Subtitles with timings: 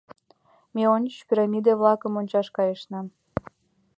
[0.73, 3.01] Ме эн ончыч пирамиде-влакым ончаш кайышна.